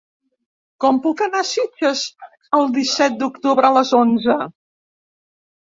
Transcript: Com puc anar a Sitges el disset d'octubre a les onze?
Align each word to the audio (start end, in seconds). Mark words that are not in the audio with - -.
Com 0.85 0.97
puc 1.03 1.21
anar 1.25 1.41
a 1.45 1.47
Sitges 1.49 2.01
el 2.61 2.67
disset 2.79 3.21
d'octubre 3.23 3.71
a 3.71 3.73
les 3.79 3.95
onze? 4.03 4.41